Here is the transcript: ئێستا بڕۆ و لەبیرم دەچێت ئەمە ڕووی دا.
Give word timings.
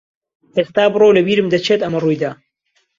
ئێستا 0.57 0.83
بڕۆ 0.93 1.05
و 1.09 1.15
لەبیرم 1.17 1.47
دەچێت 1.53 1.79
ئەمە 1.83 1.99
ڕووی 2.03 2.19
دا. 2.21 2.31